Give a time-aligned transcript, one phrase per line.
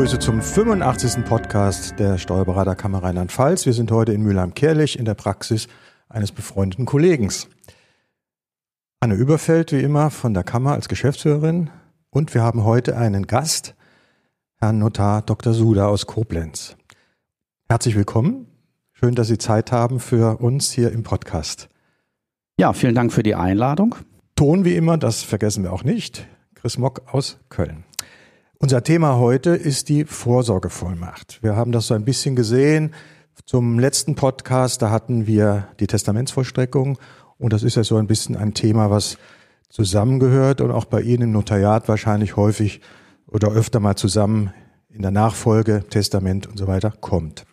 [0.00, 1.26] begrüße zum 85.
[1.26, 3.66] Podcast der Steuerberaterkammer Rheinland-Pfalz.
[3.66, 5.68] Wir sind heute in Mülheim-Kerlich in der Praxis
[6.08, 7.30] eines befreundeten Kollegen.
[9.00, 11.68] Anne Überfeld, wie immer, von der Kammer als Geschäftsführerin.
[12.08, 13.74] Und wir haben heute einen Gast,
[14.56, 15.52] Herrn Notar Dr.
[15.52, 16.76] Suda aus Koblenz.
[17.68, 18.46] Herzlich willkommen.
[18.94, 21.68] Schön, dass Sie Zeit haben für uns hier im Podcast.
[22.58, 23.96] Ja, vielen Dank für die Einladung.
[24.34, 26.26] Ton wie immer, das vergessen wir auch nicht.
[26.54, 27.84] Chris Mock aus Köln.
[28.62, 31.42] Unser Thema heute ist die Vorsorgevollmacht.
[31.42, 32.92] Wir haben das so ein bisschen gesehen.
[33.46, 36.98] Zum letzten Podcast, da hatten wir die Testamentsvollstreckung
[37.38, 39.16] und das ist ja so ein bisschen ein Thema, was
[39.70, 42.82] zusammengehört und auch bei Ihnen im Notariat wahrscheinlich häufig
[43.26, 44.52] oder öfter mal zusammen
[44.90, 47.46] in der Nachfolge, Testament und so weiter kommt.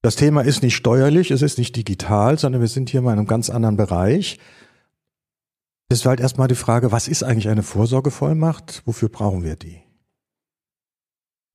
[0.00, 3.18] Das Thema ist nicht steuerlich, es ist nicht digital, sondern wir sind hier mal in
[3.18, 4.38] einem ganz anderen Bereich.
[5.88, 8.82] Das ist halt erstmal die Frage, was ist eigentlich eine Vorsorgevollmacht?
[8.86, 9.84] Wofür brauchen wir die?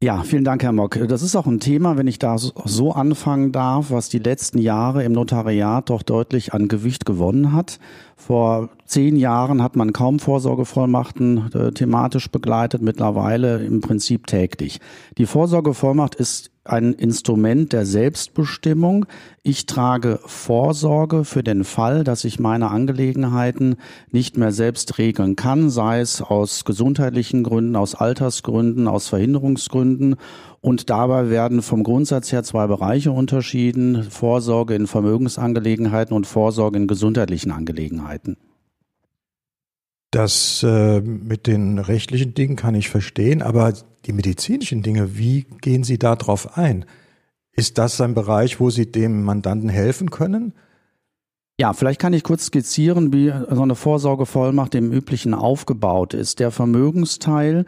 [0.01, 0.97] Ja, vielen Dank, Herr Mock.
[1.09, 5.03] Das ist auch ein Thema, wenn ich da so anfangen darf, was die letzten Jahre
[5.03, 7.79] im Notariat doch deutlich an Gewicht gewonnen hat.
[8.15, 14.79] Vor zehn Jahren hat man kaum Vorsorgevollmachten äh, thematisch begleitet, mittlerweile im Prinzip täglich.
[15.17, 19.05] Die Vorsorgevollmacht ist ein Instrument der Selbstbestimmung.
[19.43, 23.75] Ich trage Vorsorge für den Fall, dass ich meine Angelegenheiten
[24.11, 30.15] nicht mehr selbst regeln kann, sei es aus gesundheitlichen Gründen, aus Altersgründen, aus Verhinderungsgründen.
[30.61, 34.03] Und dabei werden vom Grundsatz her zwei Bereiche unterschieden.
[34.03, 38.37] Vorsorge in Vermögensangelegenheiten und Vorsorge in gesundheitlichen Angelegenheiten.
[40.11, 43.73] Das äh, mit den rechtlichen Dingen kann ich verstehen, aber
[44.05, 46.85] die medizinischen Dinge, wie gehen Sie da drauf ein?
[47.51, 50.53] Ist das ein Bereich, wo Sie dem Mandanten helfen können?
[51.59, 56.39] Ja, vielleicht kann ich kurz skizzieren, wie so eine Vorsorgevollmacht im Üblichen aufgebaut ist.
[56.39, 57.65] Der Vermögensteil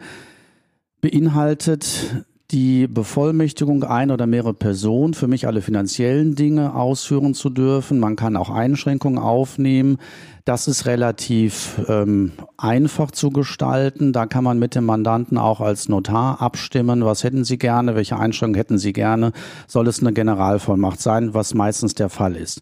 [1.02, 7.98] beinhaltet die Bevollmächtigung ein oder mehrere Personen für mich alle finanziellen Dinge ausführen zu dürfen.
[7.98, 9.96] Man kann auch Einschränkungen aufnehmen.
[10.44, 14.12] Das ist relativ ähm, einfach zu gestalten.
[14.12, 17.04] Da kann man mit dem Mandanten auch als Notar abstimmen.
[17.04, 17.94] Was hätten Sie gerne?
[17.94, 19.32] Welche Einschränkungen hätten Sie gerne?
[19.66, 22.60] Soll es eine Generalvollmacht sein, was meistens der Fall ist?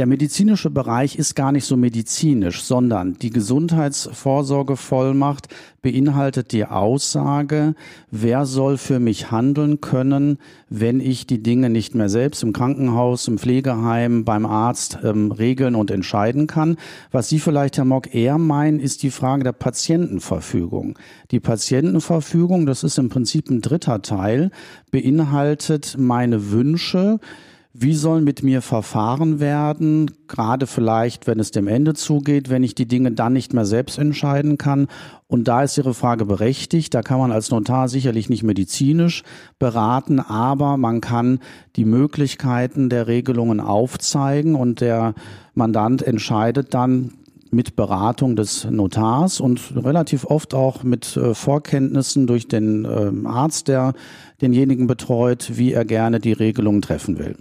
[0.00, 5.48] Der medizinische Bereich ist gar nicht so medizinisch, sondern die Gesundheitsvorsorgevollmacht
[5.82, 7.74] beinhaltet die Aussage,
[8.10, 10.38] wer soll für mich handeln können,
[10.70, 15.74] wenn ich die Dinge nicht mehr selbst im Krankenhaus, im Pflegeheim, beim Arzt ähm, regeln
[15.74, 16.78] und entscheiden kann.
[17.10, 20.98] Was Sie vielleicht, Herr Mock, eher meinen, ist die Frage der Patientenverfügung.
[21.30, 24.50] Die Patientenverfügung, das ist im Prinzip ein dritter Teil,
[24.90, 27.20] beinhaltet meine Wünsche,
[27.72, 32.74] wie soll mit mir verfahren werden, gerade vielleicht, wenn es dem Ende zugeht, wenn ich
[32.74, 34.88] die Dinge dann nicht mehr selbst entscheiden kann?
[35.28, 36.92] Und da ist Ihre Frage berechtigt.
[36.94, 39.22] Da kann man als Notar sicherlich nicht medizinisch
[39.60, 41.38] beraten, aber man kann
[41.76, 45.14] die Möglichkeiten der Regelungen aufzeigen und der
[45.54, 47.12] Mandant entscheidet dann,
[47.52, 53.66] mit Beratung des Notars und relativ oft auch mit äh, Vorkenntnissen durch den äh, Arzt,
[53.66, 53.92] der
[54.40, 57.34] denjenigen betreut, wie er gerne die Regelungen treffen will.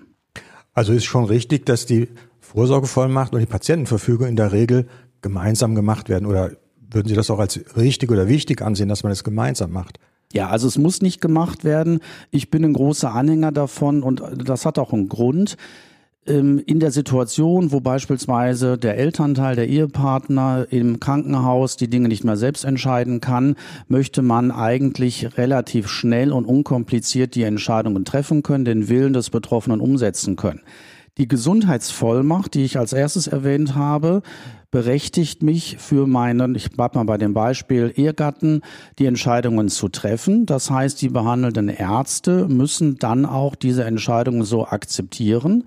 [0.74, 2.10] Also ist schon richtig, dass die
[2.40, 4.88] Vorsorgevollmacht und die Patientenverfügung in der Regel
[5.22, 6.52] gemeinsam gemacht werden oder
[6.92, 10.00] würden Sie das auch als richtig oder wichtig ansehen, dass man es das gemeinsam macht?
[10.34, 12.00] Ja, also es muss nicht gemacht werden.
[12.32, 15.58] Ich bin ein großer Anhänger davon und das hat auch einen Grund.
[16.30, 22.24] Ähm, in der Situation, wo beispielsweise der Elternteil, der Ehepartner im Krankenhaus die Dinge nicht
[22.24, 23.56] mehr selbst entscheiden kann,
[23.88, 29.82] möchte man eigentlich relativ schnell und unkompliziert die Entscheidungen treffen können, den Willen des Betroffenen
[29.82, 30.62] umsetzen können.
[31.18, 34.22] Die Gesundheitsvollmacht, die ich als erstes erwähnt habe,
[34.72, 38.62] berechtigt mich für meinen, ich bleib mal bei dem Beispiel Ehegatten,
[39.00, 40.46] die Entscheidungen zu treffen.
[40.46, 45.66] Das heißt, die behandelnden Ärzte müssen dann auch diese Entscheidungen so akzeptieren.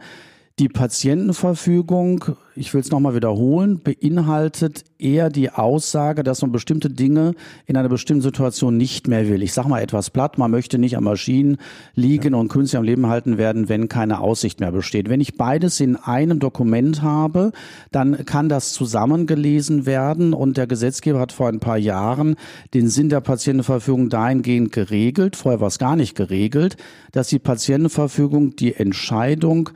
[0.58, 7.32] Die Patientenverfügung, ich will es nochmal wiederholen, beinhaltet eher die Aussage, dass man bestimmte Dinge
[7.64, 9.42] in einer bestimmten Situation nicht mehr will.
[9.42, 11.56] Ich sage mal etwas platt, man möchte nicht an Maschinen
[11.94, 12.38] liegen ja.
[12.38, 15.08] und künstlich am Leben halten werden, wenn keine Aussicht mehr besteht.
[15.08, 17.52] Wenn ich beides in einem Dokument habe,
[17.90, 22.36] dann kann das zusammengelesen werden und der Gesetzgeber hat vor ein paar Jahren
[22.74, 26.76] den Sinn der Patientenverfügung dahingehend geregelt, vorher war es gar nicht geregelt,
[27.12, 29.70] dass die Patientenverfügung die Entscheidung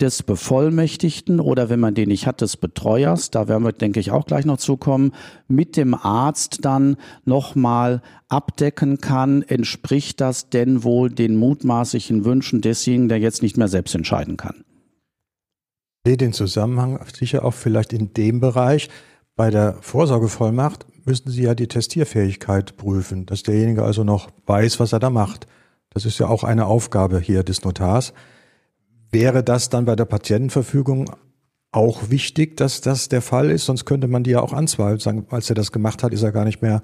[0.00, 4.10] des Bevollmächtigten oder wenn man den nicht hat, des Betreuers, da werden wir, denke ich,
[4.10, 5.12] auch gleich noch zukommen,
[5.46, 13.08] mit dem Arzt dann nochmal abdecken kann, entspricht das denn wohl den mutmaßlichen Wünschen desjenigen,
[13.08, 14.64] der jetzt nicht mehr selbst entscheiden kann.
[16.04, 18.90] Ich sehe den Zusammenhang sicher auch vielleicht in dem Bereich
[19.36, 24.92] bei der Vorsorgevollmacht müssen Sie ja die Testierfähigkeit prüfen, dass derjenige also noch weiß, was
[24.92, 25.48] er da macht.
[25.90, 28.12] Das ist ja auch eine Aufgabe hier des Notars.
[29.14, 31.08] Wäre das dann bei der Patientenverfügung
[31.70, 33.64] auch wichtig, dass das der Fall ist?
[33.64, 34.98] Sonst könnte man die ja auch anzweifeln.
[34.98, 36.82] Sagen, als er das gemacht hat, ist er gar nicht mehr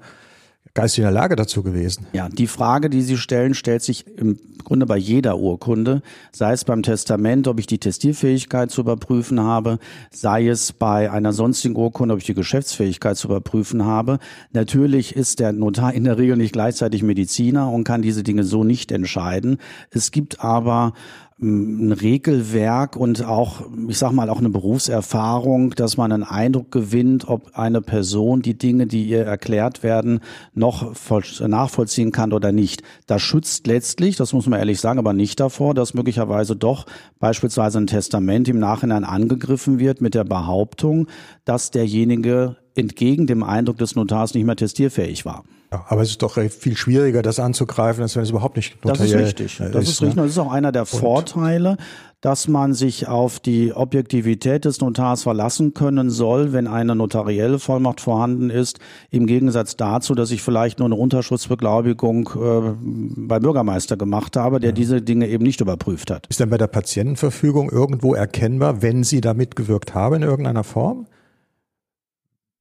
[0.73, 2.05] geistig in der Lage dazu gewesen.
[2.13, 6.01] Ja, die Frage, die Sie stellen, stellt sich im Grunde bei jeder Urkunde,
[6.31, 9.79] sei es beim Testament, ob ich die Testierfähigkeit zu überprüfen habe,
[10.11, 14.19] sei es bei einer sonstigen Urkunde, ob ich die Geschäftsfähigkeit zu überprüfen habe.
[14.53, 18.63] Natürlich ist der Notar in der Regel nicht gleichzeitig Mediziner und kann diese Dinge so
[18.63, 19.57] nicht entscheiden.
[19.89, 20.93] Es gibt aber
[21.41, 27.27] ein Regelwerk und auch, ich sag mal, auch eine Berufserfahrung, dass man einen Eindruck gewinnt,
[27.27, 30.19] ob eine Person die Dinge, die ihr erklärt werden,
[30.53, 30.93] noch
[31.39, 32.83] nachvollziehen kann oder nicht.
[33.07, 36.85] Das schützt letztlich, das muss man ehrlich sagen, aber nicht davor, dass möglicherweise doch
[37.19, 41.07] beispielsweise ein Testament im Nachhinein angegriffen wird mit der Behauptung,
[41.43, 45.43] dass derjenige entgegen dem Eindruck des Notars nicht mehr testierfähig war.
[45.71, 49.21] Ja, aber es ist doch viel schwieriger, das anzugreifen, als wenn es überhaupt nicht notariell
[49.21, 49.57] Das ist richtig.
[49.57, 50.15] Das ist, ist richtig.
[50.17, 50.23] Ne?
[50.23, 51.77] Das ist auch einer der Vorteile,
[52.19, 58.01] dass man sich auf die Objektivität des Notars verlassen können soll, wenn eine notarielle Vollmacht
[58.01, 58.79] vorhanden ist,
[59.09, 64.69] im Gegensatz dazu, dass ich vielleicht nur eine Unterschriftsbeglaubigung äh, bei Bürgermeister gemacht habe, der
[64.69, 64.75] ja.
[64.75, 66.27] diese Dinge eben nicht überprüft hat.
[66.27, 71.07] Ist denn bei der Patientenverfügung irgendwo erkennbar, wenn Sie da mitgewirkt haben in irgendeiner Form?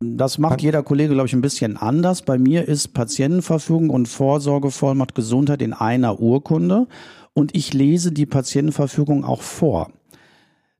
[0.03, 2.23] Das macht jeder Kollege, glaube ich, ein bisschen anders.
[2.23, 6.89] Bei mir ist Patientenverfügung und Vorsorgevollmacht Gesundheit in einer Urkunde
[7.35, 9.91] und ich lese die Patientenverfügung auch vor.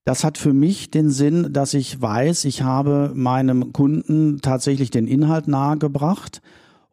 [0.07, 5.07] Das hat für mich den Sinn, dass ich weiß, ich habe meinem Kunden tatsächlich den
[5.07, 6.41] Inhalt nahegebracht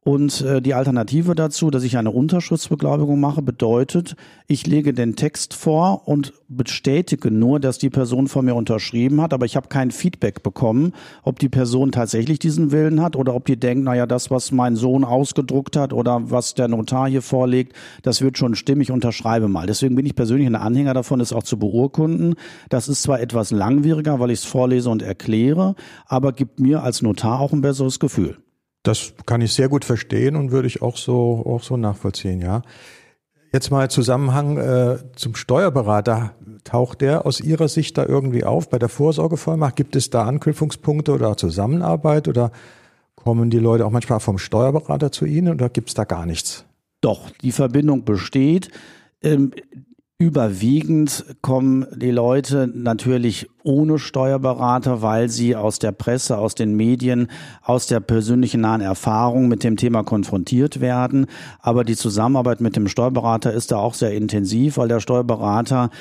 [0.07, 4.15] und äh, die Alternative dazu, dass ich eine Unterschriftsbeglaubigung mache, bedeutet,
[4.47, 9.33] ich lege den Text vor und bestätige nur, dass die Person von mir unterschrieben hat,
[9.33, 10.93] aber ich habe kein Feedback bekommen,
[11.23, 14.77] ob die Person tatsächlich diesen Willen hat oder ob die denkt, naja, das, was mein
[14.77, 19.49] Sohn ausgedruckt hat oder was der Notar hier vorlegt, das wird schon stimmen, ich unterschreibe
[19.49, 19.67] mal.
[19.67, 22.35] Deswegen bin ich persönlich ein Anhänger davon, es auch zu beurkunden.
[22.69, 25.75] Das ist zwar etwas langwieriger, weil ich es vorlese und erkläre,
[26.05, 28.37] aber gibt mir als Notar auch ein besseres Gefühl.
[28.87, 32.61] Das kann ich sehr gut verstehen und würde ich auch so, auch so nachvollziehen, ja.
[33.51, 36.33] Jetzt mal Zusammenhang äh, zum Steuerberater.
[36.63, 39.75] Taucht der aus Ihrer Sicht da irgendwie auf bei der Vorsorgevollmacht?
[39.75, 42.51] Gibt es da Anknüpfungspunkte oder Zusammenarbeit oder
[43.15, 46.65] kommen die Leute auch manchmal vom Steuerberater zu Ihnen oder gibt es da gar nichts?
[47.01, 48.69] Doch, die Verbindung besteht.
[49.21, 49.51] Ähm,
[50.19, 57.27] Überwiegend kommen die Leute natürlich ohne Steuerberater, weil sie aus der Presse, aus den Medien,
[57.61, 61.27] aus der persönlichen nahen Erfahrung mit dem Thema konfrontiert werden.
[61.59, 65.91] Aber die Zusammenarbeit mit dem Steuerberater ist da auch sehr intensiv, weil der Steuerberater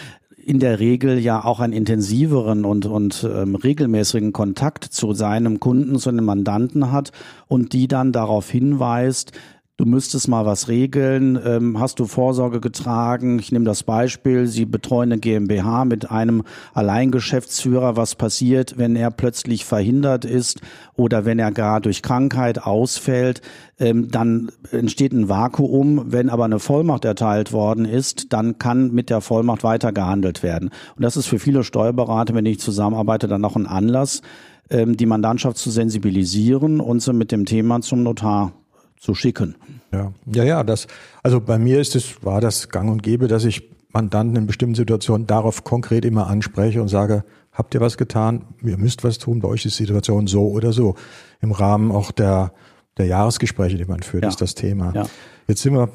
[0.46, 5.98] in der Regel ja auch einen intensiveren und, und ähm, regelmäßigen Kontakt zu seinem Kunden,
[5.98, 7.12] zu einem Mandanten hat
[7.48, 9.32] und die dann darauf hinweist,
[9.76, 13.38] du müsstest mal was regeln, ähm, hast du Vorsorge getragen?
[13.38, 17.96] Ich nehme das Beispiel, Sie betreuen eine GmbH mit einem Alleingeschäftsführer.
[17.96, 20.60] Was passiert, wenn er plötzlich verhindert ist
[20.94, 23.42] oder wenn er gar durch Krankheit ausfällt?
[23.78, 26.04] Ähm, dann entsteht ein Vakuum.
[26.06, 30.70] Wenn aber eine Vollmacht erteilt worden ist, dann kann mit der Vollmacht weiter gehandelt werden.
[30.96, 34.22] Und das ist für viele Steuerberater, wenn ich zusammenarbeite, dann auch ein Anlass,
[34.70, 38.52] ähm, die Mandantschaft zu sensibilisieren und sie mit dem Thema zum Notar
[38.98, 39.56] zu schicken.
[39.92, 40.86] Ja, ja, ja, das,
[41.22, 44.74] also bei mir ist es, war das gang und gäbe, dass ich Mandanten in bestimmten
[44.74, 48.44] Situationen darauf konkret immer anspreche und sage, habt ihr was getan?
[48.62, 50.96] Ihr müsst was tun, bei euch ist die Situation so oder so.
[51.40, 52.52] Im Rahmen auch der,
[52.98, 54.28] der Jahresgespräche, die man führt, ja.
[54.28, 54.92] ist das Thema.
[54.94, 55.06] Ja.
[55.48, 55.90] Jetzt sind wir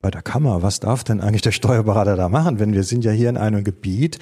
[0.00, 0.62] bei der Kammer.
[0.62, 2.58] Was darf denn eigentlich der Steuerberater da machen?
[2.58, 4.18] Wenn wir sind ja hier in einem Gebiet,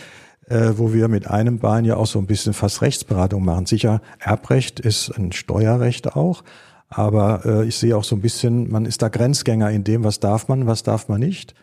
[0.49, 3.67] äh, wo wir mit einem Bein ja auch so ein bisschen fast Rechtsberatung machen.
[3.67, 6.45] Sicher, Erbrecht ist ein Steuerrecht auch,
[6.95, 10.21] aber äh, ich sehe auch so ein bisschen, man ist da Grenzgänger in dem, was
[10.21, 11.55] darf man, was darf man nicht.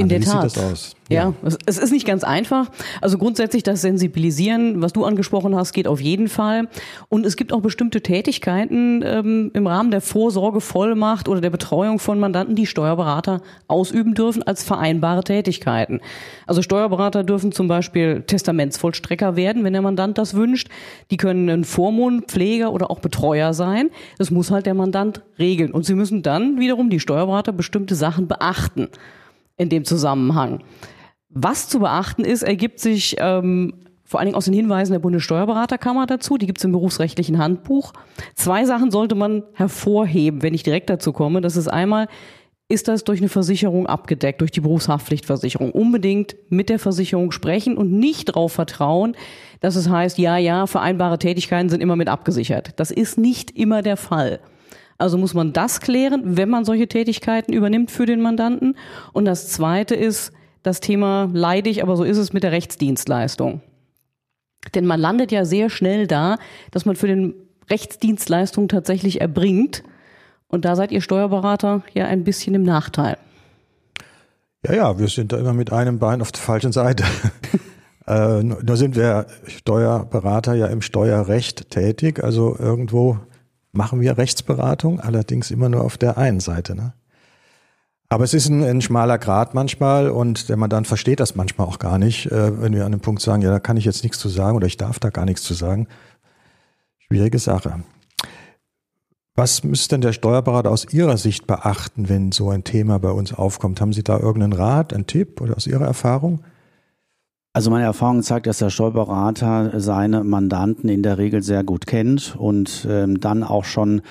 [0.00, 0.96] In also, der Tat.
[1.10, 2.70] Ja, ja, es ist nicht ganz einfach.
[3.00, 6.68] Also grundsätzlich das Sensibilisieren, was du angesprochen hast, geht auf jeden Fall.
[7.08, 12.20] Und es gibt auch bestimmte Tätigkeiten ähm, im Rahmen der Vorsorgevollmacht oder der Betreuung von
[12.20, 16.00] Mandanten, die Steuerberater ausüben dürfen als vereinbare Tätigkeiten.
[16.46, 20.68] Also Steuerberater dürfen zum Beispiel Testamentsvollstrecker werden, wenn der Mandant das wünscht.
[21.10, 23.90] Die können ein Vormund, Pfleger oder auch Betreuer sein.
[24.16, 25.72] Das muss halt der Mandant regeln.
[25.72, 28.90] Und sie müssen dann wiederum die Steuerberater bestimmte Sachen beachten
[29.58, 30.62] in dem Zusammenhang.
[31.28, 33.74] Was zu beachten ist, ergibt sich ähm,
[34.04, 36.38] vor allen Dingen aus den Hinweisen der Bundessteuerberaterkammer dazu.
[36.38, 37.92] Die gibt es im berufsrechtlichen Handbuch.
[38.34, 41.42] Zwei Sachen sollte man hervorheben, wenn ich direkt dazu komme.
[41.42, 42.08] Das ist einmal,
[42.70, 45.72] ist das durch eine Versicherung abgedeckt, durch die Berufshaftpflichtversicherung.
[45.72, 49.14] Unbedingt mit der Versicherung sprechen und nicht darauf vertrauen,
[49.60, 52.72] dass es heißt, ja, ja, vereinbare Tätigkeiten sind immer mit abgesichert.
[52.76, 54.40] Das ist nicht immer der Fall.
[54.98, 58.76] Also muss man das klären, wenn man solche Tätigkeiten übernimmt für den Mandanten.
[59.12, 63.62] Und das Zweite ist das Thema leidig, aber so ist es mit der Rechtsdienstleistung.
[64.74, 66.36] Denn man landet ja sehr schnell da,
[66.72, 67.34] dass man für den
[67.70, 69.84] Rechtsdienstleistung tatsächlich erbringt
[70.48, 73.18] und da seid ihr Steuerberater ja ein bisschen im Nachteil.
[74.66, 77.04] Ja, ja, wir sind da immer mit einem Bein auf der falschen Seite.
[78.06, 83.18] äh, nur sind wir Steuerberater ja im Steuerrecht tätig, also irgendwo
[83.72, 86.74] machen wir Rechtsberatung, allerdings immer nur auf der einen Seite.
[86.74, 86.92] Ne?
[88.08, 91.78] Aber es ist ein, ein schmaler Grad manchmal und der Mandant versteht das manchmal auch
[91.78, 94.18] gar nicht, äh, wenn wir an einem Punkt sagen, ja, da kann ich jetzt nichts
[94.18, 95.88] zu sagen oder ich darf da gar nichts zu sagen.
[96.98, 97.82] Schwierige Sache.
[99.34, 103.32] Was müsste denn der Steuerberater aus Ihrer Sicht beachten, wenn so ein Thema bei uns
[103.32, 103.80] aufkommt?
[103.80, 106.42] Haben Sie da irgendeinen Rat, einen Tipp oder aus Ihrer Erfahrung?
[107.58, 112.36] Also meine Erfahrung zeigt, dass der Steuerberater seine Mandanten in der Regel sehr gut kennt
[112.38, 114.02] und ähm, dann auch schon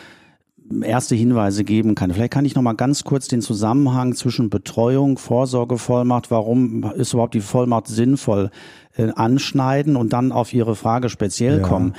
[0.81, 2.11] erste Hinweise geben kann.
[2.11, 7.35] Vielleicht kann ich noch mal ganz kurz den Zusammenhang zwischen Betreuung, Vorsorgevollmacht, warum ist überhaupt
[7.35, 8.49] die Vollmacht sinnvoll,
[8.97, 11.63] äh, anschneiden und dann auf Ihre Frage speziell ja.
[11.65, 11.93] kommen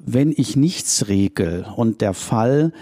[0.00, 2.72] wenn ich nichts regel und der Fall,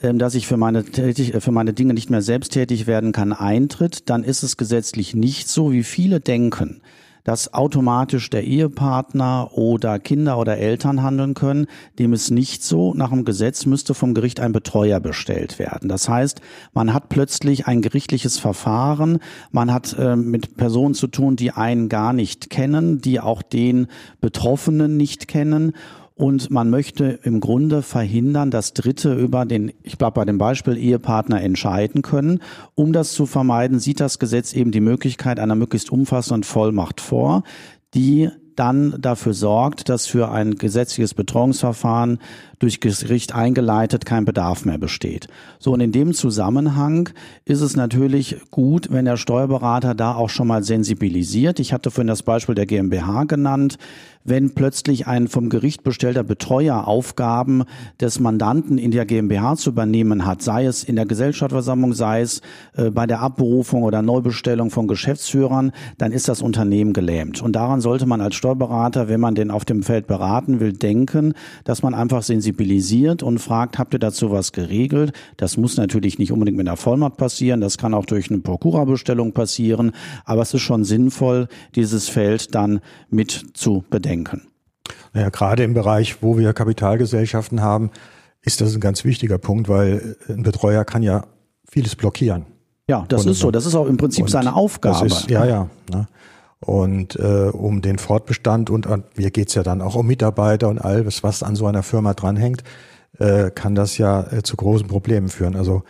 [0.00, 3.32] ähm, dass ich für meine, tätig, für meine Dinge nicht mehr selbst tätig werden kann,
[3.32, 6.80] eintritt, dann ist es gesetzlich nicht so, wie viele denken
[7.24, 11.66] dass automatisch der Ehepartner oder Kinder oder Eltern handeln können.
[11.98, 12.94] Dem ist nicht so.
[12.94, 15.88] Nach dem Gesetz müsste vom Gericht ein Betreuer bestellt werden.
[15.88, 16.40] Das heißt,
[16.74, 19.18] man hat plötzlich ein gerichtliches Verfahren.
[19.50, 23.88] Man hat äh, mit Personen zu tun, die einen gar nicht kennen, die auch den
[24.20, 25.72] Betroffenen nicht kennen
[26.16, 30.76] und man möchte im Grunde verhindern, dass Dritte über den, ich bleibe bei dem Beispiel,
[30.76, 32.40] Ehepartner entscheiden können.
[32.74, 37.42] Um das zu vermeiden, sieht das Gesetz eben die Möglichkeit einer möglichst umfassenden Vollmacht vor,
[37.94, 42.18] die dann dafür sorgt, dass für ein gesetzliches Betreuungsverfahren
[42.58, 45.28] durch Gericht eingeleitet kein Bedarf mehr besteht.
[45.58, 47.10] So, und in dem Zusammenhang
[47.44, 51.60] ist es natürlich gut, wenn der Steuerberater da auch schon mal sensibilisiert.
[51.60, 53.78] Ich hatte vorhin das Beispiel der GmbH genannt
[54.24, 57.64] wenn plötzlich ein vom Gericht bestellter Betreuer Aufgaben
[58.00, 62.40] des Mandanten in der GmbH zu übernehmen hat, sei es in der Gesellschaftsversammlung, sei es
[62.74, 67.42] äh, bei der Abberufung oder Neubestellung von Geschäftsführern, dann ist das Unternehmen gelähmt.
[67.42, 71.34] Und daran sollte man als Steuerberater, wenn man den auf dem Feld beraten will, denken,
[71.64, 72.43] dass man einfach sensibilisiert
[73.22, 75.12] und fragt, habt ihr dazu was geregelt?
[75.36, 79.32] Das muss natürlich nicht unbedingt mit einer Vollmacht passieren, das kann auch durch eine Prokura-Bestellung
[79.32, 79.92] passieren,
[80.24, 84.42] aber es ist schon sinnvoll, dieses Feld dann mit zu bedenken denken.
[85.12, 87.90] Naja, gerade im Bereich, wo wir Kapitalgesellschaften haben,
[88.42, 91.24] ist das ein ganz wichtiger Punkt, weil ein Betreuer kann ja
[91.68, 92.46] vieles blockieren.
[92.88, 93.50] Ja, das und, ist so.
[93.50, 95.06] Das ist auch im Prinzip seine Aufgabe.
[95.06, 95.68] Ist, ja, ja.
[95.90, 96.06] Ne?
[96.64, 100.78] Und äh, um den Fortbestand und an, mir geht's ja dann auch um Mitarbeiter und
[100.78, 102.64] alles, was an so einer Firma dranhängt,
[103.18, 105.56] äh, kann das ja äh, zu großen Problemen führen.
[105.56, 105.82] Also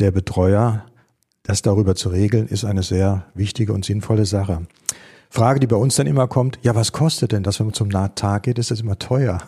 [0.00, 0.84] der Betreuer,
[1.44, 4.62] das darüber zu regeln, ist eine sehr wichtige und sinnvolle Sache.
[5.30, 7.88] Frage, die bei uns dann immer kommt, ja, was kostet denn das, wenn man zum
[7.88, 8.58] Nahtag geht?
[8.58, 9.38] Ist das immer teuer?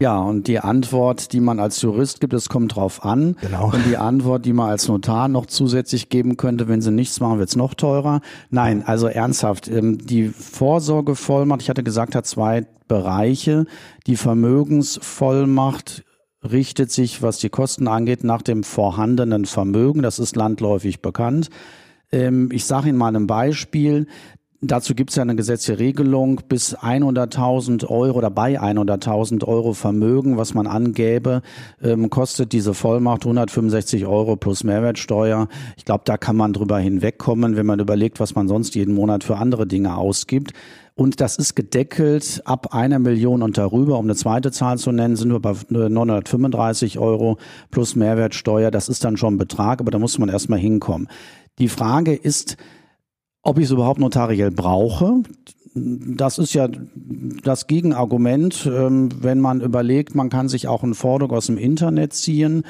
[0.00, 3.36] Ja, und die Antwort, die man als Jurist gibt, es kommt drauf an.
[3.42, 3.66] Genau.
[3.66, 7.38] Und die Antwort, die man als Notar noch zusätzlich geben könnte, wenn sie nichts machen,
[7.38, 8.22] wird's noch teurer.
[8.48, 13.66] Nein, also ernsthaft, ähm, die Vorsorgevollmacht, ich hatte gesagt, hat zwei Bereiche.
[14.06, 16.02] Die Vermögensvollmacht
[16.50, 20.00] richtet sich, was die Kosten angeht, nach dem vorhandenen Vermögen.
[20.00, 21.50] Das ist landläufig bekannt.
[22.10, 24.06] Ähm, ich sage Ihnen mal ein Beispiel.
[24.62, 30.36] Dazu gibt es ja eine gesetzliche Regelung, bis 100.000 Euro oder bei 100.000 Euro Vermögen,
[30.36, 31.40] was man angäbe,
[31.82, 35.48] ähm, kostet diese Vollmacht 165 Euro plus Mehrwertsteuer.
[35.78, 39.24] Ich glaube, da kann man drüber hinwegkommen, wenn man überlegt, was man sonst jeden Monat
[39.24, 40.52] für andere Dinge ausgibt.
[40.94, 43.98] Und das ist gedeckelt ab einer Million und darüber.
[43.98, 47.38] Um eine zweite Zahl zu nennen, sind wir bei 935 Euro
[47.70, 48.70] plus Mehrwertsteuer.
[48.70, 51.08] Das ist dann schon ein Betrag, aber da muss man erstmal hinkommen.
[51.58, 52.58] Die Frage ist,
[53.42, 55.22] ob ich es überhaupt notariell brauche,
[55.74, 56.68] das ist ja
[57.44, 62.12] das Gegenargument, ähm, wenn man überlegt, man kann sich auch ein Forderung aus dem Internet
[62.12, 62.64] ziehen,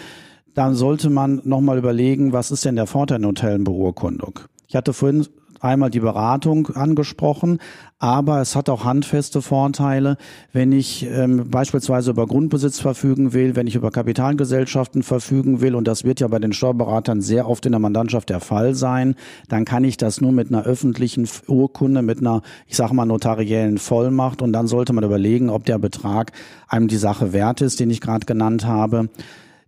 [0.55, 4.41] dann sollte man nochmal überlegen, was ist denn der Vorteil einer Hotelbeurkundung?
[4.69, 5.27] Ich hatte vorhin
[5.61, 7.59] einmal die Beratung angesprochen,
[7.99, 10.17] aber es hat auch handfeste Vorteile,
[10.53, 15.87] wenn ich ähm, beispielsweise über Grundbesitz verfügen will, wenn ich über Kapitalgesellschaften verfügen will, und
[15.87, 19.17] das wird ja bei den Steuerberatern sehr oft in der Mandantschaft der Fall sein,
[19.49, 23.77] dann kann ich das nur mit einer öffentlichen Urkunde, mit einer, ich sage mal, notariellen
[23.77, 26.33] Vollmacht und dann sollte man überlegen, ob der Betrag
[26.69, 29.11] einem die Sache wert ist, den ich gerade genannt habe.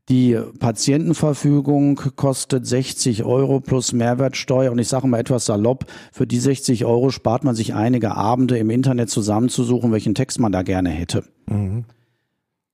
[0.08, 6.40] Die Patientenverfügung kostet 60 Euro plus Mehrwertsteuer und ich sage mal etwas salopp, für die
[6.40, 10.90] 60 Euro spart man sich einige Abende im Internet zusammenzusuchen, welchen Text man da gerne
[10.90, 11.24] hätte.
[11.46, 11.84] Mhm.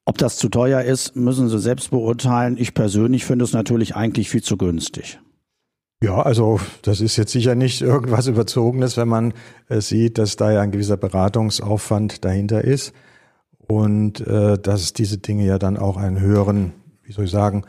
[0.07, 2.57] Ob das zu teuer ist, müssen Sie selbst beurteilen.
[2.59, 5.21] Ich persönlich finde es natürlich eigentlich viel zu günstig.
[6.03, 9.35] Ja, also das ist jetzt sicher nicht irgendwas Überzogenes, wenn man
[9.69, 12.95] äh, sieht, dass da ja ein gewisser Beratungsaufwand dahinter ist
[13.67, 16.73] und äh, dass diese Dinge ja dann auch einen höheren
[17.09, 17.65] wie soll ich sagen,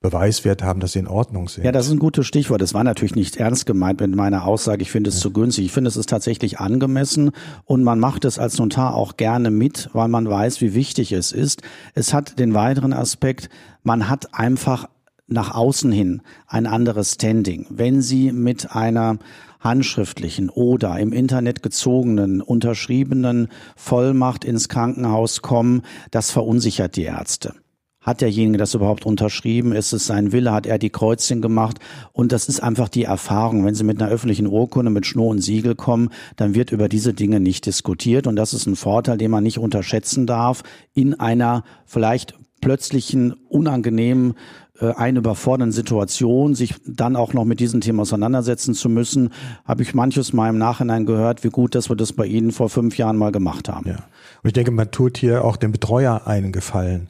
[0.00, 1.64] Beweiswert haben, dass sie in Ordnung sind.
[1.64, 2.60] Ja, das ist ein gutes Stichwort.
[2.60, 5.22] Das war natürlich nicht ernst gemeint mit meiner Aussage, ich finde es ja.
[5.22, 5.66] zu günstig.
[5.66, 7.30] Ich finde, es ist tatsächlich angemessen
[7.64, 11.30] und man macht es als Notar auch gerne mit, weil man weiß, wie wichtig es
[11.30, 11.62] ist.
[11.94, 13.48] Es hat den weiteren Aspekt,
[13.84, 14.88] man hat einfach
[15.28, 17.66] nach außen hin ein anderes Standing.
[17.70, 19.18] Wenn Sie mit einer
[19.60, 23.46] handschriftlichen oder im Internet gezogenen, unterschriebenen
[23.76, 27.54] Vollmacht ins Krankenhaus kommen, das verunsichert die Ärzte.
[28.02, 29.72] Hat derjenige das überhaupt unterschrieben?
[29.72, 30.52] Ist es sein Wille?
[30.52, 31.78] Hat er die Kreuzchen gemacht?
[32.12, 33.64] Und das ist einfach die Erfahrung.
[33.64, 37.14] Wenn Sie mit einer öffentlichen Urkunde mit Schnur und Siegel kommen, dann wird über diese
[37.14, 38.26] Dinge nicht diskutiert.
[38.26, 40.62] Und das ist ein Vorteil, den man nicht unterschätzen darf
[40.94, 44.34] in einer vielleicht plötzlichen, unangenehmen,
[44.80, 49.30] äh, eine überfordernde Situation, sich dann auch noch mit diesem Thema auseinandersetzen zu müssen,
[49.64, 52.68] habe ich manches mal im Nachhinein gehört, wie gut, dass wir das bei Ihnen vor
[52.68, 53.88] fünf Jahren mal gemacht haben.
[53.88, 53.96] Ja.
[53.96, 57.08] Und ich denke, man tut hier auch dem Betreuer einen Gefallen.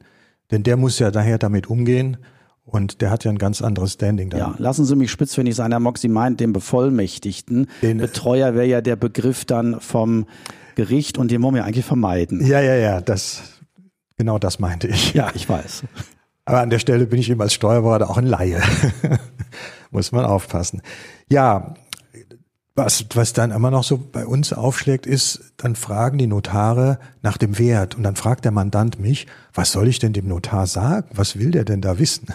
[0.53, 2.19] Denn der muss ja daher damit umgehen.
[2.65, 4.39] Und der hat ja ein ganz anderes Standing da.
[4.39, 7.67] Ja, lassen Sie mich spitz, wenn ich sein, Herr Moxie meint, den Bevollmächtigten.
[7.83, 10.27] Den Betreuer wäre ja der Begriff dann vom
[10.77, 12.47] Gericht und den wollen wir eigentlich vermeiden.
[12.47, 13.43] Ja, ja, ja, das,
[14.17, 15.13] genau das meinte ich.
[15.13, 15.83] Ja, ich weiß.
[16.45, 18.63] Aber an der Stelle bin ich eben als Steuerberater auch ein Laie.
[19.91, 20.83] Muss man aufpassen.
[21.29, 21.75] Ja,
[22.75, 27.37] was, was dann immer noch so bei uns aufschlägt, ist, dann fragen die Notare nach
[27.37, 31.09] dem Wert und dann fragt der Mandant mich, was soll ich denn dem Notar sagen?
[31.15, 32.29] Was will der denn da wissen?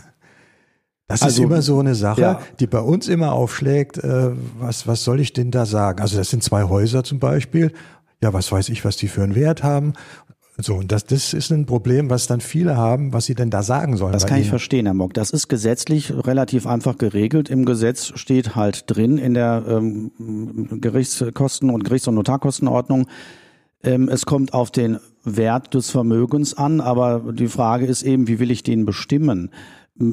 [1.07, 2.41] Das also, ist immer so eine Sache, ja.
[2.59, 3.97] die bei uns immer aufschlägt.
[3.97, 6.01] Äh, was, was soll ich denn da sagen?
[6.01, 7.71] Also das sind zwei Häuser zum Beispiel.
[8.21, 9.93] Ja, was weiß ich, was die für einen Wert haben.
[10.59, 13.61] So, und das, das ist ein Problem, was dann viele haben, was sie denn da
[13.61, 14.13] sagen sollen.
[14.13, 15.13] Das kann ich verstehen, Herr Mock.
[15.13, 17.49] Das ist gesetzlich relativ einfach geregelt.
[17.49, 20.11] Im Gesetz steht halt drin in der ähm,
[20.81, 23.07] Gerichtskosten- und Gerichts- und Notarkostenordnung,
[23.83, 28.39] ähm, es kommt auf den Wert des Vermögens an, aber die Frage ist eben, wie
[28.39, 29.51] will ich den bestimmen?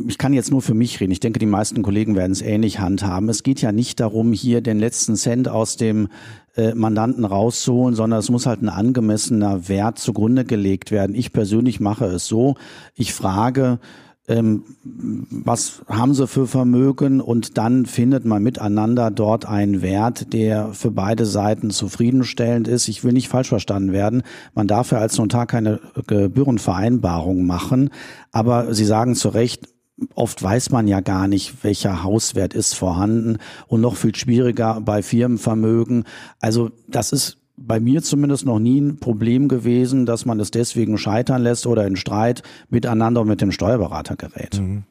[0.08, 1.12] Ich kann jetzt nur für mich reden.
[1.12, 3.28] Ich denke, die meisten Kollegen werden es ähnlich handhaben.
[3.28, 6.08] Es geht ja nicht darum, hier den letzten Cent aus dem
[6.56, 11.14] äh, Mandanten rauszuholen, sondern es muss halt ein angemessener Wert zugrunde gelegt werden.
[11.14, 12.54] Ich persönlich mache es so.
[12.94, 13.78] Ich frage,
[14.26, 20.72] ähm, was haben sie für Vermögen und dann findet man miteinander dort einen Wert, der
[20.72, 22.88] für beide Seiten zufriedenstellend ist.
[22.88, 24.22] Ich will nicht falsch verstanden werden.
[24.54, 27.90] Man darf ja als Notar keine Gebührenvereinbarung machen,
[28.32, 29.73] aber Sie sagen zu Recht,
[30.14, 35.02] Oft weiß man ja gar nicht, welcher Hauswert ist vorhanden und noch viel schwieriger bei
[35.02, 36.04] Firmenvermögen.
[36.40, 40.98] Also das ist bei mir zumindest noch nie ein Problem gewesen, dass man es deswegen
[40.98, 44.60] scheitern lässt oder in Streit miteinander mit dem Steuerberater gerät.
[44.60, 44.82] Mhm.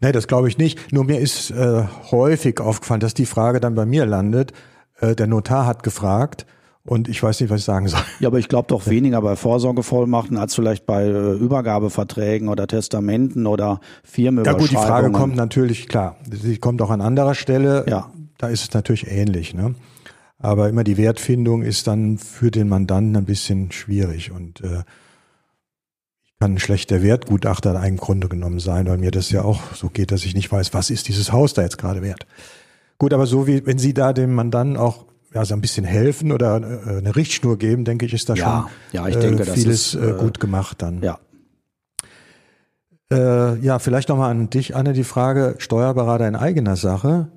[0.00, 0.92] Nee, das glaube ich nicht.
[0.92, 4.52] Nur mir ist äh, häufig aufgefallen, dass die Frage dann bei mir landet.
[4.98, 6.46] Äh, der Notar hat gefragt,
[6.84, 8.00] und ich weiß nicht, was ich sagen soll.
[8.20, 13.46] Ja, aber ich glaube doch weniger bei Vorsorgevollmachten als vielleicht bei äh, Übergabeverträgen oder Testamenten
[13.46, 14.72] oder Firmenüberschreibungen.
[14.72, 17.84] Ja gut, die Frage kommt natürlich, klar, sie kommt auch an anderer Stelle.
[17.88, 18.10] Ja.
[18.38, 19.52] Da ist es natürlich ähnlich.
[19.52, 19.74] Ne?
[20.38, 24.32] Aber immer die Wertfindung ist dann für den Mandanten ein bisschen schwierig.
[24.32, 24.84] Und äh,
[26.24, 29.90] ich kann ein schlechter Wertgutachter im Grunde genommen sein, weil mir das ja auch so
[29.90, 32.26] geht, dass ich nicht weiß, was ist dieses Haus da jetzt gerade wert.
[32.96, 36.32] Gut, aber so wie wenn Sie da dem Mandanten auch ja, so ein bisschen helfen
[36.32, 39.46] oder äh, eine Richtschnur geben, denke ich, ist da ja, schon ja, ich denke, äh,
[39.46, 41.02] vieles ist, äh, gut gemacht dann.
[41.02, 41.18] Ja.
[43.12, 47.28] Äh, ja, vielleicht nochmal an dich, Anne, die Frage, Steuerberater in eigener Sache.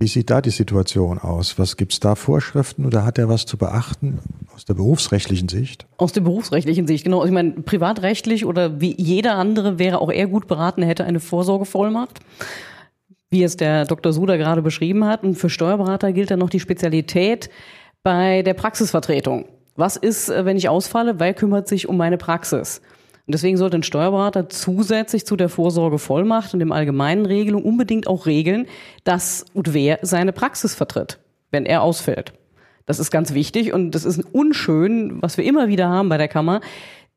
[0.00, 1.58] Wie sieht da die Situation aus?
[1.58, 4.20] Was gibt's da Vorschriften oder hat er was zu beachten
[4.54, 5.86] aus der berufsrechtlichen Sicht?
[5.96, 7.24] Aus der berufsrechtlichen Sicht, genau.
[7.24, 11.18] Ich meine, privatrechtlich oder wie jeder andere wäre auch er gut beraten, er hätte eine
[11.18, 12.20] Vorsorgevollmacht
[13.30, 14.12] wie es der Dr.
[14.12, 15.22] Suda gerade beschrieben hat.
[15.22, 17.50] Und für Steuerberater gilt dann noch die Spezialität
[18.02, 19.46] bei der Praxisvertretung.
[19.76, 21.20] Was ist, äh, wenn ich ausfalle?
[21.20, 22.80] Wer kümmert sich um meine Praxis?
[23.26, 28.24] Und deswegen sollte ein Steuerberater zusätzlich zu der Vorsorgevollmacht und dem allgemeinen Regelung unbedingt auch
[28.24, 28.66] regeln,
[29.04, 31.18] dass und wer seine Praxis vertritt,
[31.50, 32.32] wenn er ausfällt.
[32.86, 36.28] Das ist ganz wichtig und das ist unschön, was wir immer wieder haben bei der
[36.28, 36.62] Kammer,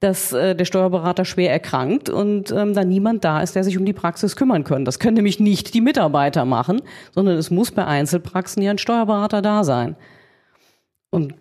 [0.02, 3.86] dass äh, der Steuerberater schwer erkrankt und ähm, da niemand da ist, der sich um
[3.86, 4.84] die Praxis kümmern kann.
[4.84, 6.82] Das können nämlich nicht die Mitarbeiter machen,
[7.14, 9.96] sondern es muss bei Einzelpraxen ja ein Steuerberater da sein.
[11.12, 11.36] Und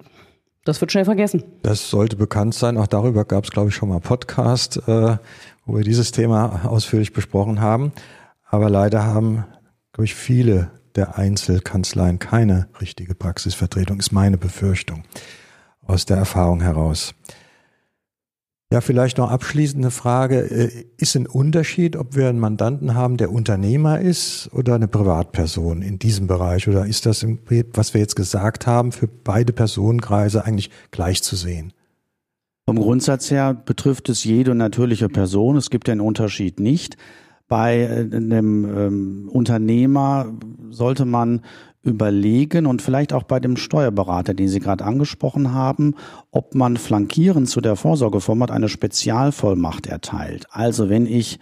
[0.64, 1.42] Das wird schnell vergessen.
[1.62, 2.77] Das sollte bekannt sein.
[2.77, 5.16] Auch darüber gab es, glaube ich, schon mal Podcast, äh,
[5.64, 7.92] wo wir dieses Thema ausführlich besprochen haben.
[8.46, 9.46] Aber leider haben,
[9.92, 15.05] glaube ich, viele der Einzelkanzleien keine richtige Praxisvertretung, ist meine Befürchtung
[15.87, 17.14] aus der Erfahrung heraus.
[18.72, 20.48] Ja, vielleicht noch abschließende Frage.
[20.48, 25.83] Äh, ist ein Unterschied, ob wir einen Mandanten haben, der Unternehmer ist oder eine Privatperson
[25.83, 26.68] in diesem Bereich?
[26.68, 27.26] Oder ist das,
[27.72, 31.72] was wir jetzt gesagt haben, für beide Personenkreise eigentlich gleich zu sehen?
[32.64, 35.56] Vom Grundsatz her betrifft es jede natürliche Person.
[35.56, 36.96] Es gibt den Unterschied nicht.
[37.48, 40.33] Bei äh, einem ähm, Unternehmer
[40.70, 41.40] sollte man
[41.82, 45.94] überlegen und vielleicht auch bei dem Steuerberater, den Sie gerade angesprochen haben,
[46.30, 50.46] ob man flankierend zu der Vorsorgevollmacht eine Spezialvollmacht erteilt.
[50.50, 51.38] Also wenn ich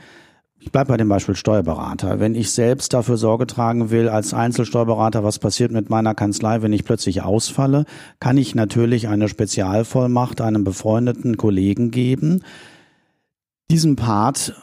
[0.61, 2.19] ich bleibe bei dem Beispiel Steuerberater.
[2.19, 6.73] Wenn ich selbst dafür Sorge tragen will als Einzelsteuerberater, was passiert mit meiner Kanzlei, wenn
[6.73, 7.85] ich plötzlich ausfalle,
[8.19, 12.43] kann ich natürlich eine Spezialvollmacht einem befreundeten Kollegen geben.
[13.71, 14.55] Diesen Part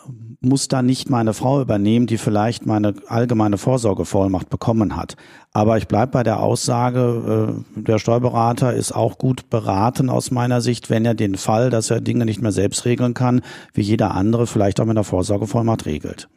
[0.46, 5.18] muss dann nicht meine Frau übernehmen, die vielleicht meine allgemeine Vorsorgevollmacht bekommen hat.
[5.52, 10.62] Aber ich bleibe bei der Aussage, äh, der Steuerberater ist auch gut beraten aus meiner
[10.62, 13.42] Sicht, wenn er den Fall, dass er Dinge nicht mehr selbst regeln kann,
[13.74, 16.30] wie jeder andere vielleicht auch mit der Vorsorgevollmacht regelt.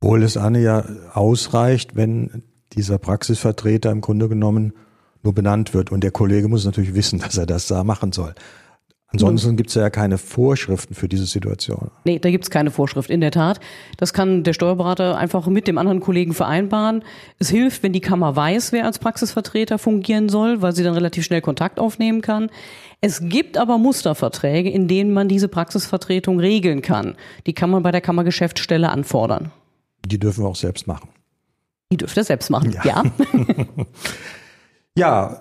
[0.00, 2.42] Obwohl es Anne ja ausreicht, wenn
[2.74, 4.72] dieser Praxisvertreter im Grunde genommen
[5.22, 5.92] nur benannt wird.
[5.92, 8.34] Und der Kollege muss natürlich wissen, dass er das da machen soll.
[9.12, 11.90] Ansonsten gibt es ja keine Vorschriften für diese Situation.
[12.04, 13.60] Nee, da gibt es keine Vorschrift, in der Tat.
[13.98, 17.04] Das kann der Steuerberater einfach mit dem anderen Kollegen vereinbaren.
[17.38, 21.24] Es hilft, wenn die Kammer weiß, wer als Praxisvertreter fungieren soll, weil sie dann relativ
[21.24, 22.48] schnell Kontakt aufnehmen kann.
[23.02, 27.16] Es gibt aber Musterverträge, in denen man diese Praxisvertretung regeln kann.
[27.46, 29.50] Die kann man bei der Kammergeschäftsstelle anfordern.
[30.06, 31.08] Die dürfen wir auch selbst machen.
[31.92, 32.82] Die dürft ihr selbst machen, ja.
[32.84, 33.04] Ja,
[34.96, 35.40] ja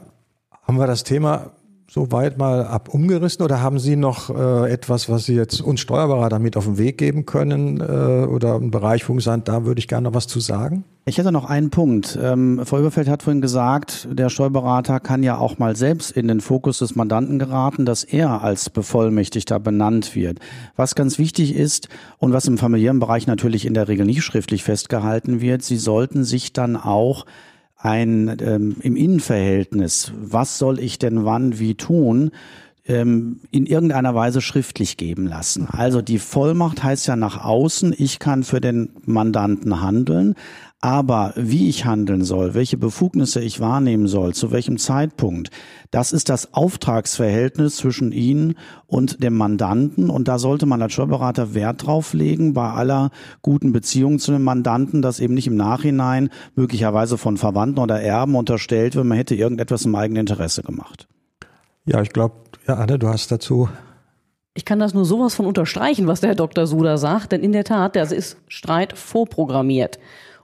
[0.63, 1.51] haben wir das Thema
[1.91, 6.39] soweit mal ab umgerissen oder haben Sie noch äh, etwas, was Sie jetzt uns Steuerberater
[6.39, 9.79] mit auf den Weg geben können äh, oder einen Bereich, wo Sie sagen, da würde
[9.79, 10.85] ich gerne noch was zu sagen?
[11.03, 12.17] Ich hätte noch einen Punkt.
[12.21, 16.39] Ähm, Frau Überfeld hat vorhin gesagt, der Steuerberater kann ja auch mal selbst in den
[16.39, 20.39] Fokus des Mandanten geraten, dass er als Bevollmächtigter benannt wird.
[20.77, 24.63] Was ganz wichtig ist und was im familiären Bereich natürlich in der Regel nicht schriftlich
[24.63, 27.25] festgehalten wird, Sie sollten sich dann auch
[27.83, 32.31] ein ähm, im Innenverhältnis, was soll ich denn wann wie tun,
[32.87, 35.67] ähm, in irgendeiner Weise schriftlich geben lassen.
[35.71, 40.35] Also die Vollmacht heißt ja nach außen, ich kann für den Mandanten handeln,
[40.81, 45.51] aber wie ich handeln soll, welche Befugnisse ich wahrnehmen soll, zu welchem Zeitpunkt,
[45.91, 48.55] das ist das Auftragsverhältnis zwischen Ihnen
[48.87, 50.09] und dem Mandanten.
[50.09, 53.11] Und da sollte man als Steuerberater Wert drauf legen, bei aller
[53.43, 58.35] guten Beziehung zu dem Mandanten, dass eben nicht im Nachhinein möglicherweise von Verwandten oder Erben
[58.35, 61.07] unterstellt wird, man hätte irgendetwas im eigenen Interesse gemacht.
[61.85, 62.35] Ja, ich glaube,
[62.67, 63.69] ja, Anne, du hast dazu
[64.53, 66.67] ich kann das nur sowas von unterstreichen, was der Herr Dr.
[66.67, 69.97] Suda sagt, denn in der Tat, das ist Streit vorprogrammiert.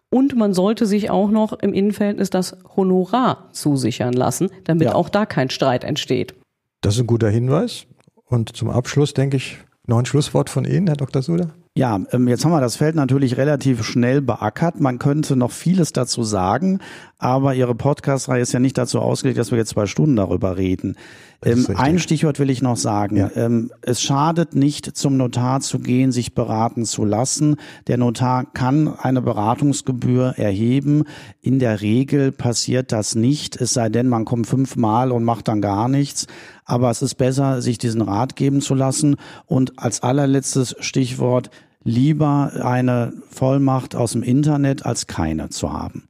[0.10, 4.96] Und man sollte sich auch noch im Innenverhältnis das Honorar zusichern lassen, damit ja.
[4.96, 6.34] auch da kein Streit entsteht.
[6.82, 7.88] Das ist ein guter Hinweis.
[8.26, 11.22] Und zum Abschluss denke ich noch ein Schlusswort von Ihnen, Herr Dr.
[11.22, 11.54] Suda.
[11.78, 14.80] Ja, ähm, jetzt haben wir das Feld natürlich relativ schnell beackert.
[14.80, 16.80] Man könnte noch vieles dazu sagen,
[17.20, 20.96] aber Ihre Podcast-Reihe ist ja nicht dazu ausgelegt, dass wir jetzt zwei Stunden darüber reden.
[21.46, 23.18] Ähm, ein Stichwort will ich noch sagen.
[23.18, 23.32] Ja.
[23.36, 27.58] Ähm, es schadet nicht, zum Notar zu gehen, sich beraten zu lassen.
[27.88, 31.04] Der Notar kann eine Beratungsgebühr erheben.
[31.42, 35.62] In der Regel passiert das nicht, es sei denn, man kommt fünfmal und macht dann
[35.62, 36.28] gar nichts.
[36.66, 39.16] Aber es ist besser, sich diesen Rat geben zu lassen.
[39.46, 41.52] Und als allerletztes Stichwort,
[41.84, 46.10] lieber eine Vollmacht aus dem Internet als keine zu haben.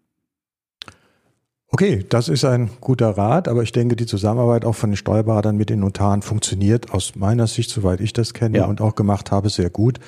[1.78, 5.56] Okay, das ist ein guter Rat, aber ich denke, die Zusammenarbeit auch von den Steuerberatern
[5.56, 8.66] mit den Notaren funktioniert aus meiner Sicht, soweit ich das kenne ja.
[8.66, 10.00] und auch gemacht habe, sehr gut.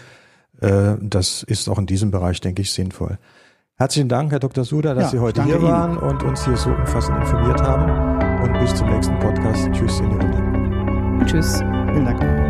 [0.62, 3.20] Äh, das ist auch in diesem Bereich, denke ich, sinnvoll.
[3.76, 4.64] Herzlichen Dank, Herr Dr.
[4.64, 6.00] Suda, dass ja, Sie heute hier waren Ihnen.
[6.00, 8.42] und uns hier so umfassend informiert haben.
[8.42, 9.70] Und bis zum nächsten Podcast.
[9.72, 11.26] Tschüss in die Runde.
[11.28, 11.60] Tschüss.
[11.60, 12.49] Vielen Dank.